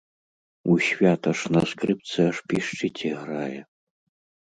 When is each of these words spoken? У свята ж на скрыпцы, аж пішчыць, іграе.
У 0.71 0.77
свята 0.85 1.33
ж 1.41 1.51
на 1.55 1.61
скрыпцы, 1.71 2.17
аж 2.31 2.37
пішчыць, 2.53 3.03
іграе. 3.11 3.59